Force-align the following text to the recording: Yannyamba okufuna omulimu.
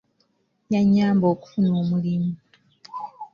Yannyamba 0.73 1.25
okufuna 1.33 1.67
omulimu. 1.81 2.31